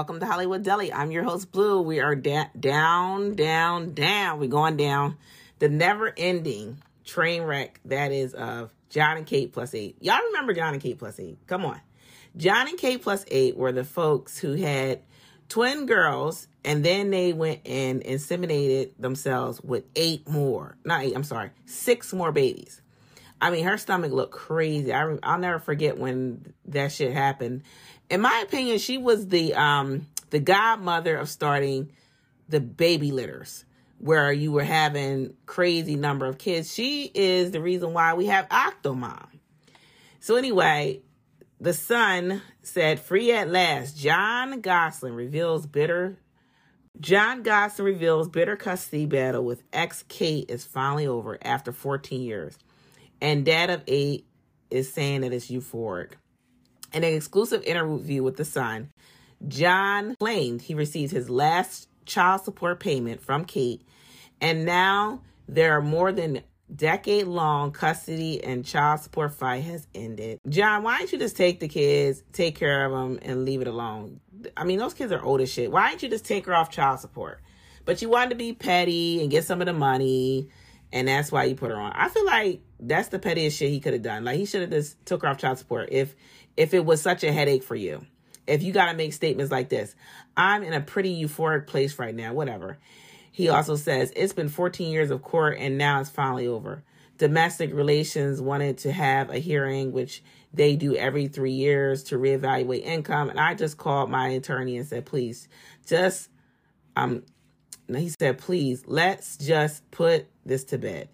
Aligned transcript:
welcome 0.00 0.18
to 0.18 0.24
Hollywood 0.24 0.62
Deli. 0.62 0.90
I'm 0.90 1.10
your 1.10 1.24
host, 1.24 1.52
Bleu. 1.52 1.82
We 1.82 2.00
are 2.00 2.14
da- 2.14 2.48
down, 2.58 3.34
down, 3.34 3.92
down. 3.92 4.40
We're 4.40 4.48
going 4.48 4.78
down 4.78 5.18
the 5.58 5.68
never 5.68 6.10
ending 6.16 6.78
train 7.04 7.42
wreck 7.42 7.78
that 7.84 8.10
is 8.10 8.32
of 8.32 8.72
Jon 8.88 9.18
and 9.18 9.26
Kate 9.26 9.52
plus 9.52 9.74
eight. 9.74 9.98
Y'all 10.00 10.22
remember 10.28 10.54
Jon 10.54 10.72
and 10.72 10.82
Kate 10.82 10.98
plus 10.98 11.20
eight? 11.20 11.36
Come 11.46 11.66
on. 11.66 11.78
Jon 12.34 12.66
and 12.66 12.78
Kate 12.78 13.02
plus 13.02 13.26
eight 13.30 13.58
were 13.58 13.72
the 13.72 13.84
folks 13.84 14.38
who 14.38 14.54
had 14.54 15.02
twin 15.50 15.84
girls 15.84 16.48
and 16.64 16.82
then 16.82 17.10
they 17.10 17.34
went 17.34 17.60
and 17.66 18.02
inseminated 18.02 18.92
themselves 18.98 19.60
with 19.60 19.84
eight 19.96 20.26
more. 20.26 20.78
Not 20.82 21.02
eight, 21.02 21.14
I'm 21.14 21.24
sorry, 21.24 21.50
six 21.66 22.14
more 22.14 22.32
babies. 22.32 22.80
I 23.40 23.50
mean, 23.50 23.64
her 23.64 23.78
stomach 23.78 24.12
looked 24.12 24.32
crazy. 24.32 24.92
I, 24.92 25.16
I'll 25.22 25.38
never 25.38 25.58
forget 25.58 25.98
when 25.98 26.52
that 26.66 26.92
shit 26.92 27.12
happened. 27.12 27.62
In 28.10 28.20
my 28.20 28.42
opinion, 28.46 28.78
she 28.78 28.98
was 28.98 29.28
the 29.28 29.54
um 29.54 30.06
the 30.30 30.40
godmother 30.40 31.16
of 31.16 31.28
starting 31.28 31.92
the 32.48 32.60
baby 32.60 33.12
litters 33.12 33.64
where 33.98 34.32
you 34.32 34.50
were 34.50 34.64
having 34.64 35.34
crazy 35.46 35.94
number 35.94 36.26
of 36.26 36.38
kids. 36.38 36.72
She 36.72 37.10
is 37.14 37.50
the 37.50 37.60
reason 37.60 37.92
why 37.92 38.14
we 38.14 38.26
have 38.26 38.48
Octomom. 38.48 39.26
So 40.20 40.36
anyway, 40.36 41.00
the 41.60 41.74
Sun 41.74 42.42
said, 42.62 43.00
"Free 43.00 43.32
at 43.32 43.48
last." 43.48 43.96
Jon 43.96 44.60
Gosselin 44.60 45.14
reveals 45.14 45.66
bitter. 45.66 46.18
Jon 46.98 47.42
Gosselin 47.42 47.92
reveals 47.92 48.28
bitter 48.28 48.56
custody 48.56 49.06
battle 49.06 49.44
with 49.44 49.62
ex 49.72 50.02
Kate 50.08 50.50
is 50.50 50.64
finally 50.64 51.06
over 51.06 51.38
after 51.42 51.72
14 51.72 52.20
years, 52.20 52.58
and 53.20 53.44
Dad 53.44 53.70
of 53.70 53.82
Eight 53.86 54.26
is 54.70 54.92
saying 54.92 55.22
that 55.22 55.32
it's 55.32 55.50
euphoric. 55.50 56.12
In 56.92 57.04
an 57.04 57.14
exclusive 57.14 57.62
interview 57.62 58.22
with 58.22 58.36
the 58.36 58.44
Sun, 58.44 58.90
Jon 59.46 60.16
claimed 60.16 60.62
he 60.62 60.74
received 60.74 61.12
his 61.12 61.30
last 61.30 61.88
child 62.04 62.42
support 62.42 62.80
payment 62.80 63.22
from 63.22 63.44
Kate, 63.44 63.82
and 64.40 64.64
now 64.64 65.22
there 65.48 65.76
are 65.76 65.82
more 65.82 66.12
than 66.12 66.42
decade 66.74 67.26
long 67.26 67.72
custody 67.72 68.42
and 68.42 68.64
child 68.64 69.00
support 69.00 69.34
fight 69.34 69.64
has 69.64 69.86
ended. 69.94 70.38
Jon, 70.48 70.82
why 70.82 70.98
don't 70.98 71.12
you 71.12 71.18
just 71.18 71.36
take 71.36 71.60
the 71.60 71.68
kids, 71.68 72.22
take 72.32 72.54
care 72.54 72.84
of 72.84 72.92
them, 72.92 73.18
and 73.22 73.44
leave 73.44 73.60
it 73.60 73.66
alone? 73.66 74.20
I 74.56 74.64
mean, 74.64 74.78
those 74.78 74.94
kids 74.94 75.12
are 75.12 75.22
old 75.22 75.40
as 75.40 75.52
shit. 75.52 75.70
Why 75.70 75.88
don't 75.88 76.02
you 76.02 76.08
just 76.08 76.24
take 76.24 76.46
her 76.46 76.54
off 76.54 76.70
child 76.70 77.00
support? 77.00 77.40
But 77.84 78.02
you 78.02 78.08
wanted 78.08 78.30
to 78.30 78.36
be 78.36 78.52
petty 78.52 79.20
and 79.20 79.30
get 79.30 79.44
some 79.44 79.60
of 79.60 79.66
the 79.66 79.72
money, 79.72 80.48
and 80.92 81.08
that's 81.08 81.30
why 81.30 81.44
you 81.44 81.54
put 81.54 81.70
her 81.70 81.76
on. 81.76 81.92
I 81.92 82.08
feel 82.08 82.26
like 82.26 82.62
that's 82.78 83.08
the 83.08 83.18
pettiest 83.18 83.58
shit 83.58 83.70
he 83.70 83.80
could 83.80 83.92
have 83.92 84.02
done. 84.02 84.24
Like 84.24 84.36
he 84.36 84.46
should 84.46 84.62
have 84.62 84.70
just 84.70 85.04
took 85.06 85.22
her 85.22 85.28
off 85.28 85.38
child 85.38 85.58
support 85.58 85.88
if 85.92 86.14
if 86.56 86.74
it 86.74 86.84
was 86.84 87.00
such 87.00 87.24
a 87.24 87.32
headache 87.32 87.62
for 87.62 87.76
you. 87.76 88.04
If 88.46 88.62
you 88.62 88.72
got 88.72 88.90
to 88.90 88.96
make 88.96 89.12
statements 89.12 89.52
like 89.52 89.68
this, 89.68 89.94
I'm 90.36 90.62
in 90.62 90.72
a 90.72 90.80
pretty 90.80 91.22
euphoric 91.22 91.66
place 91.66 91.98
right 91.98 92.14
now. 92.14 92.32
Whatever. 92.32 92.78
He 93.30 93.48
also 93.48 93.76
says, 93.76 94.12
It's 94.16 94.32
been 94.32 94.48
14 94.48 94.92
years 94.92 95.10
of 95.10 95.22
court 95.22 95.56
and 95.58 95.78
now 95.78 96.00
it's 96.00 96.10
finally 96.10 96.46
over. 96.46 96.82
Domestic 97.18 97.72
relations 97.72 98.40
wanted 98.40 98.78
to 98.78 98.92
have 98.92 99.30
a 99.30 99.38
hearing, 99.38 99.92
which 99.92 100.22
they 100.52 100.74
do 100.74 100.96
every 100.96 101.28
three 101.28 101.52
years 101.52 102.02
to 102.04 102.18
reevaluate 102.18 102.82
income. 102.82 103.30
And 103.30 103.38
I 103.38 103.54
just 103.54 103.76
called 103.76 104.10
my 104.10 104.28
attorney 104.28 104.78
and 104.78 104.86
said, 104.86 105.06
Please, 105.06 105.48
just, 105.86 106.28
um, 106.96 107.22
he 107.96 108.08
said, 108.08 108.38
Please, 108.38 108.84
let's 108.86 109.36
just 109.36 109.88
put 109.90 110.26
this 110.44 110.64
to 110.64 110.78
bed. 110.78 111.08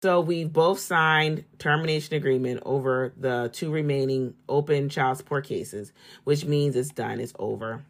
So 0.00 0.20
we've 0.20 0.52
both 0.52 0.78
signed 0.78 1.44
termination 1.58 2.14
agreement 2.14 2.62
over 2.64 3.12
the 3.16 3.50
two 3.52 3.70
remaining 3.72 4.34
open 4.48 4.88
child 4.88 5.16
support 5.16 5.44
cases, 5.44 5.92
which 6.22 6.44
means 6.44 6.76
it's 6.76 6.90
done, 6.90 7.18
it's 7.18 7.32
over. 7.38 7.84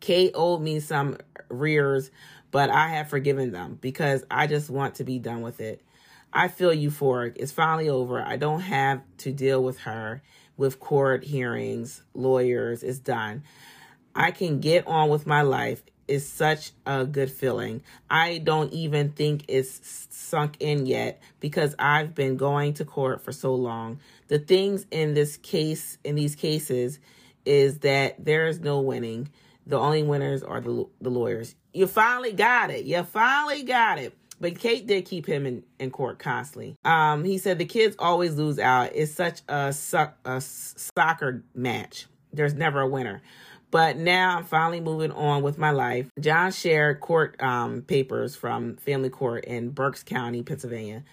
Kate 0.00 0.32
owed 0.34 0.60
me 0.60 0.80
some 0.80 1.18
rears, 1.48 2.10
but 2.50 2.70
I 2.70 2.88
have 2.88 3.08
forgiven 3.08 3.52
them 3.52 3.78
because 3.80 4.24
I 4.28 4.48
just 4.48 4.70
want 4.70 4.96
to 4.96 5.04
be 5.04 5.20
done 5.20 5.42
with 5.42 5.60
it. 5.60 5.82
I 6.32 6.48
feel 6.48 6.70
euphoric. 6.70 7.36
It's 7.36 7.52
finally 7.52 7.88
over. 7.88 8.20
I 8.20 8.36
don't 8.36 8.60
have 8.60 9.02
to 9.18 9.32
deal 9.32 9.62
with 9.62 9.78
her 9.80 10.22
with 10.56 10.80
court 10.80 11.24
hearings, 11.24 12.02
lawyers. 12.14 12.82
It's 12.82 12.98
done. 12.98 13.44
I 14.14 14.30
can 14.30 14.60
get 14.60 14.86
on 14.86 15.08
with 15.08 15.26
my 15.26 15.42
life. 15.42 15.82
It's 16.10 16.26
such 16.26 16.72
a 16.86 17.06
good 17.06 17.30
feeling. 17.30 17.82
I 18.10 18.38
don't 18.38 18.72
even 18.72 19.12
think 19.12 19.44
it's 19.46 20.06
sunk 20.10 20.56
in 20.58 20.84
yet 20.84 21.22
because 21.38 21.76
I've 21.78 22.16
been 22.16 22.36
going 22.36 22.74
to 22.74 22.84
court 22.84 23.22
for 23.22 23.30
so 23.30 23.54
long. 23.54 24.00
The 24.26 24.40
things 24.40 24.86
in 24.90 25.14
this 25.14 25.36
case, 25.36 25.98
in 26.02 26.16
these 26.16 26.34
cases, 26.34 26.98
is 27.44 27.78
that 27.78 28.24
there 28.24 28.48
is 28.48 28.58
no 28.58 28.80
winning. 28.80 29.28
The 29.66 29.78
only 29.78 30.02
winners 30.02 30.42
are 30.42 30.60
the, 30.60 30.84
the 31.00 31.10
lawyers. 31.10 31.54
You 31.72 31.86
finally 31.86 32.32
got 32.32 32.70
it. 32.70 32.84
You 32.86 33.04
finally 33.04 33.62
got 33.62 33.98
it. 33.98 34.12
But 34.40 34.58
Kate 34.58 34.86
did 34.88 35.04
keep 35.04 35.26
him 35.26 35.46
in, 35.46 35.62
in 35.78 35.92
court 35.92 36.18
constantly. 36.18 36.74
Um, 36.84 37.22
he 37.22 37.38
said 37.38 37.58
the 37.58 37.66
kids 37.66 37.94
always 38.00 38.34
lose 38.34 38.58
out. 38.58 38.90
It's 38.94 39.12
such 39.12 39.42
a, 39.48 39.72
a 40.24 40.40
soccer 40.40 41.44
match. 41.54 42.06
There's 42.32 42.54
never 42.54 42.80
a 42.80 42.88
winner. 42.88 43.22
But 43.70 43.96
now 43.96 44.38
I'm 44.38 44.44
finally 44.44 44.80
moving 44.80 45.12
on 45.12 45.42
with 45.42 45.58
my 45.58 45.70
life. 45.70 46.10
Jon 46.18 46.52
shared 46.52 47.00
court 47.00 47.40
um, 47.40 47.82
papers 47.82 48.34
from 48.36 48.76
family 48.76 49.10
court 49.10 49.44
in 49.44 49.70
Berks 49.70 50.02
County, 50.02 50.42
Pennsylvania, 50.42 51.04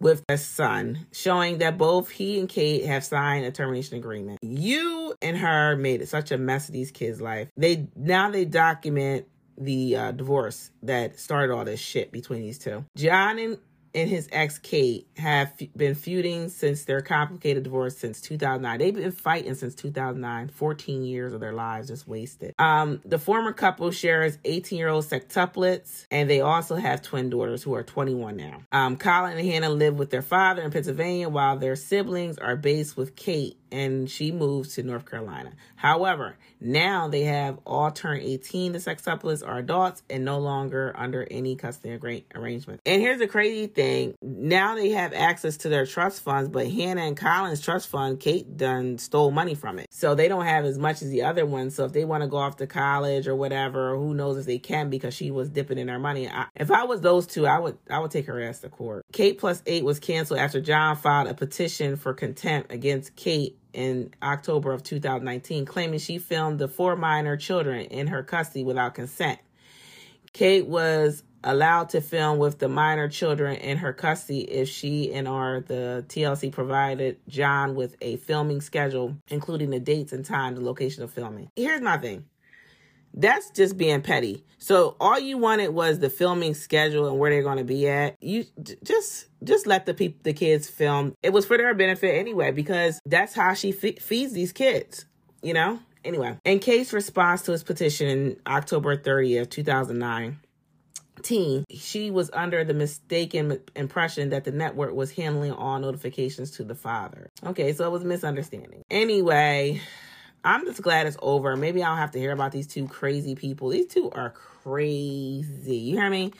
with 0.00 0.22
his 0.28 0.44
son, 0.44 1.06
showing 1.12 1.58
that 1.58 1.78
both 1.78 2.10
he 2.10 2.38
and 2.38 2.48
Kate 2.48 2.84
have 2.84 3.04
signed 3.04 3.44
a 3.46 3.50
termination 3.50 3.96
agreement. 3.96 4.38
You 4.42 5.14
and 5.22 5.36
her 5.38 5.76
made 5.76 6.06
such 6.08 6.30
a 6.30 6.38
mess 6.38 6.68
of 6.68 6.74
these 6.74 6.90
kids' 6.90 7.20
life. 7.20 7.48
They 7.56 7.88
now 7.96 8.30
they 8.30 8.44
document 8.44 9.26
the 9.56 9.96
uh, 9.96 10.12
divorce 10.12 10.70
that 10.82 11.18
started 11.18 11.52
all 11.52 11.64
this 11.64 11.80
shit 11.80 12.12
between 12.12 12.42
these 12.42 12.58
two. 12.58 12.84
Jon 12.96 13.38
and 13.38 13.58
and 13.94 14.08
his 14.08 14.28
ex 14.32 14.58
Kate 14.58 15.06
have 15.16 15.52
been 15.76 15.94
feuding 15.94 16.48
since 16.48 16.84
their 16.84 17.00
complicated 17.00 17.62
divorce 17.62 17.96
since 17.96 18.20
2009. 18.20 18.78
They've 18.78 18.94
been 18.94 19.12
fighting 19.12 19.54
since 19.54 19.74
2009. 19.74 20.48
14 20.48 21.04
years 21.04 21.32
of 21.32 21.40
their 21.40 21.52
lives 21.52 21.88
just 21.88 22.06
wasted. 22.06 22.54
Um, 22.58 23.00
the 23.04 23.18
former 23.18 23.52
couple 23.52 23.90
shares 23.90 24.38
18 24.44 24.78
year 24.78 24.88
old 24.88 25.04
sextuplets, 25.04 26.06
and 26.10 26.28
they 26.28 26.40
also 26.40 26.76
have 26.76 27.02
twin 27.02 27.30
daughters 27.30 27.62
who 27.62 27.74
are 27.74 27.82
21 27.82 28.36
now. 28.36 28.62
Um, 28.72 28.96
Colin 28.96 29.38
and 29.38 29.46
Hannah 29.46 29.70
live 29.70 29.98
with 29.98 30.10
their 30.10 30.22
father 30.22 30.62
in 30.62 30.70
Pennsylvania, 30.70 31.28
while 31.28 31.56
their 31.56 31.76
siblings 31.76 32.38
are 32.38 32.56
based 32.56 32.96
with 32.96 33.16
Kate 33.16 33.58
and 33.70 34.10
she 34.10 34.32
moved 34.32 34.70
to 34.74 34.82
North 34.82 35.08
Carolina. 35.08 35.52
However, 35.76 36.36
now 36.60 37.08
they 37.08 37.22
have 37.24 37.58
all 37.64 37.90
turned 37.90 38.22
18. 38.22 38.72
The 38.72 38.78
sextuplets 38.78 39.46
are 39.46 39.58
adults 39.58 40.02
and 40.08 40.24
no 40.24 40.38
longer 40.38 40.92
under 40.96 41.26
any 41.30 41.56
custody 41.56 42.24
arrangement. 42.34 42.80
And 42.84 43.00
here's 43.00 43.18
the 43.18 43.28
crazy 43.28 43.66
thing. 43.66 43.77
Now 44.22 44.74
they 44.74 44.90
have 44.90 45.12
access 45.12 45.56
to 45.58 45.68
their 45.68 45.86
trust 45.86 46.22
funds, 46.22 46.48
but 46.48 46.70
Hannah 46.70 47.02
and 47.02 47.16
Colin's 47.16 47.60
trust 47.60 47.88
fund, 47.88 48.20
Kate 48.20 48.56
done 48.56 48.98
stole 48.98 49.30
money 49.30 49.54
from 49.54 49.78
it. 49.78 49.86
So 49.90 50.14
they 50.14 50.28
don't 50.28 50.44
have 50.44 50.64
as 50.64 50.78
much 50.78 51.02
as 51.02 51.10
the 51.10 51.22
other 51.22 51.46
ones. 51.46 51.74
So 51.74 51.84
if 51.84 51.92
they 51.92 52.04
want 52.04 52.22
to 52.22 52.28
go 52.28 52.38
off 52.38 52.56
to 52.56 52.66
college 52.66 53.28
or 53.28 53.36
whatever, 53.36 53.96
who 53.96 54.14
knows 54.14 54.38
if 54.38 54.46
they 54.46 54.58
can 54.58 54.90
because 54.90 55.14
she 55.14 55.30
was 55.30 55.48
dipping 55.48 55.78
in 55.78 55.86
their 55.86 55.98
money. 55.98 56.28
I, 56.28 56.46
if 56.56 56.70
I 56.70 56.84
was 56.84 57.00
those 57.00 57.26
two, 57.26 57.46
I 57.46 57.58
would 57.58 57.78
I 57.90 57.98
would 57.98 58.10
take 58.10 58.26
her 58.26 58.42
ass 58.42 58.60
to 58.60 58.68
court. 58.68 59.04
Kate 59.12 59.38
plus 59.38 59.62
eight 59.66 59.84
was 59.84 60.00
canceled 60.00 60.40
after 60.40 60.60
Jon 60.60 60.96
filed 60.96 61.28
a 61.28 61.34
petition 61.34 61.96
for 61.96 62.14
contempt 62.14 62.72
against 62.72 63.16
Kate 63.16 63.58
in 63.72 64.12
October 64.22 64.72
of 64.72 64.82
2019, 64.82 65.64
claiming 65.64 65.98
she 65.98 66.18
filmed 66.18 66.58
the 66.58 66.68
four 66.68 66.96
minor 66.96 67.36
children 67.36 67.82
in 67.86 68.08
her 68.08 68.22
custody 68.22 68.64
without 68.64 68.94
consent. 68.94 69.38
Kate 70.32 70.66
was 70.66 71.22
allowed 71.44 71.90
to 71.90 72.00
film 72.00 72.38
with 72.38 72.58
the 72.58 72.68
minor 72.68 73.08
children 73.08 73.56
in 73.56 73.78
her 73.78 73.92
custody 73.92 74.40
if 74.40 74.68
she 74.68 75.12
and 75.12 75.28
or 75.28 75.64
the 75.66 76.04
TLC 76.08 76.50
provided 76.52 77.18
Jon 77.28 77.74
with 77.74 77.96
a 78.00 78.16
filming 78.16 78.60
schedule, 78.60 79.16
including 79.28 79.70
the 79.70 79.80
dates 79.80 80.12
and 80.12 80.24
time, 80.24 80.54
the 80.54 80.60
location 80.60 81.02
of 81.02 81.12
filming. 81.12 81.50
Here's 81.56 81.80
my 81.80 81.98
thing. 81.98 82.24
That's 83.14 83.50
just 83.50 83.76
being 83.76 84.02
petty. 84.02 84.44
So 84.58 84.96
all 85.00 85.18
you 85.18 85.38
wanted 85.38 85.68
was 85.68 85.98
the 85.98 86.10
filming 86.10 86.54
schedule 86.54 87.08
and 87.08 87.18
where 87.18 87.30
they're 87.30 87.42
going 87.42 87.58
to 87.58 87.64
be 87.64 87.88
at. 87.88 88.16
You 88.20 88.44
just 88.84 89.26
just 89.42 89.66
let 89.66 89.86
the 89.86 89.94
people 89.94 90.20
the 90.24 90.32
kids 90.32 90.68
film. 90.68 91.14
It 91.22 91.32
was 91.32 91.46
for 91.46 91.56
their 91.56 91.74
benefit 91.74 92.14
anyway 92.16 92.52
because 92.52 93.00
that's 93.06 93.34
how 93.34 93.54
she 93.54 93.72
feeds 93.72 94.32
these 94.32 94.52
kids, 94.52 95.06
you 95.42 95.54
know? 95.54 95.80
Anyway, 96.04 96.36
in 96.44 96.58
case 96.58 96.92
response 96.92 97.42
to 97.42 97.52
his 97.52 97.64
petition 97.64 98.36
October 98.46 98.96
30th, 98.96 99.50
2009, 99.50 100.38
she 101.70 102.10
was 102.10 102.30
under 102.32 102.64
the 102.64 102.74
mistaken 102.74 103.60
impression 103.76 104.30
that 104.30 104.44
the 104.44 104.52
network 104.52 104.94
was 104.94 105.12
handling 105.12 105.52
all 105.52 105.78
notifications 105.78 106.50
to 106.52 106.64
the 106.64 106.74
father. 106.74 107.30
Okay, 107.44 107.72
so 107.72 107.86
it 107.86 107.90
was 107.90 108.04
misunderstanding. 108.04 108.82
Anyway, 108.90 109.80
I'm 110.44 110.64
just 110.64 110.82
glad 110.82 111.06
it's 111.06 111.16
over. 111.20 111.56
Maybe 111.56 111.82
I 111.82 111.88
don't 111.88 111.98
have 111.98 112.12
to 112.12 112.18
hear 112.18 112.32
about 112.32 112.52
these 112.52 112.66
two 112.66 112.86
crazy 112.86 113.34
people. 113.34 113.70
These 113.70 113.88
two 113.88 114.10
are 114.10 114.30
crazy. 114.30 115.76
You 115.76 115.96
hear 115.96 116.10
me? 116.10 116.32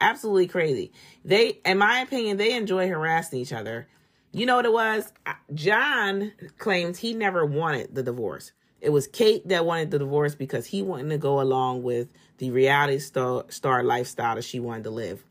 Absolutely 0.00 0.48
crazy. 0.48 0.92
They, 1.24 1.58
in 1.64 1.78
my 1.78 2.00
opinion, 2.00 2.36
they 2.36 2.54
enjoy 2.54 2.88
harassing 2.88 3.40
each 3.40 3.52
other. 3.52 3.88
You 4.32 4.44
know 4.44 4.56
what 4.56 4.66
it 4.66 4.72
was? 4.72 5.12
Jon 5.54 6.32
claims 6.58 6.98
he 6.98 7.14
never 7.14 7.46
wanted 7.46 7.94
the 7.94 8.02
divorce. 8.02 8.52
It 8.80 8.90
was 8.90 9.06
Kate 9.06 9.46
that 9.48 9.64
wanted 9.64 9.90
the 9.90 9.98
divorce 9.98 10.34
because 10.34 10.66
he 10.66 10.82
wanted 10.82 11.08
to 11.10 11.18
go 11.18 11.40
along 11.40 11.82
with 11.82 12.12
the 12.38 12.50
reality 12.50 12.98
star, 12.98 13.44
star 13.48 13.82
lifestyle 13.82 14.36
that 14.36 14.44
she 14.44 14.60
wanted 14.60 14.84
to 14.84 14.90
live 14.90 15.24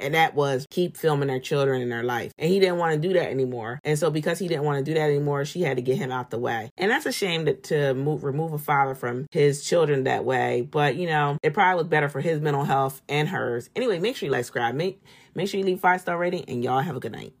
and 0.00 0.14
that 0.14 0.34
was 0.34 0.66
keep 0.70 0.96
filming 0.96 1.28
their 1.28 1.38
children 1.38 1.82
in 1.82 1.88
their 1.88 2.02
life. 2.02 2.32
And 2.38 2.50
he 2.50 2.58
didn't 2.58 2.78
want 2.78 2.94
to 2.94 3.08
do 3.08 3.14
that 3.14 3.30
anymore. 3.30 3.80
And 3.84 3.98
so 3.98 4.10
because 4.10 4.38
he 4.38 4.48
didn't 4.48 4.64
want 4.64 4.84
to 4.84 4.90
do 4.90 4.98
that 4.98 5.08
anymore, 5.08 5.44
she 5.44 5.62
had 5.62 5.76
to 5.76 5.82
get 5.82 5.98
him 5.98 6.10
out 6.10 6.30
the 6.30 6.38
way. 6.38 6.70
And 6.76 6.90
that's 6.90 7.06
a 7.06 7.12
shame 7.12 7.46
to, 7.46 7.54
to 7.54 7.94
move, 7.94 8.24
remove 8.24 8.52
a 8.52 8.58
father 8.58 8.94
from 8.94 9.26
his 9.30 9.64
children 9.64 10.04
that 10.04 10.24
way. 10.24 10.62
But 10.62 10.96
you 10.96 11.06
know, 11.06 11.38
it 11.42 11.54
probably 11.54 11.82
was 11.82 11.88
better 11.88 12.08
for 12.08 12.20
his 12.20 12.40
mental 12.40 12.64
health 12.64 13.02
and 13.08 13.28
hers. 13.28 13.70
Anyway, 13.76 13.98
make 13.98 14.16
sure 14.16 14.26
you 14.26 14.32
like, 14.32 14.44
subscribe, 14.44 14.74
make 14.74 15.02
make 15.34 15.48
sure 15.48 15.60
you 15.60 15.66
leave 15.66 15.80
five 15.80 16.00
star 16.00 16.18
rating, 16.18 16.44
and 16.48 16.64
y'all 16.64 16.80
have 16.80 16.96
a 16.96 17.00
good 17.00 17.12
night. 17.12 17.34